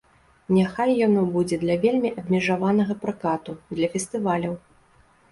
[0.55, 4.57] Няхай яно будзе для вельмі абмежаванага пракату, для фестываляў.